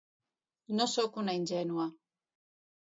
No 0.79 0.89
sóc 0.95 1.21
una 1.25 1.37
ingènua. 1.41 1.87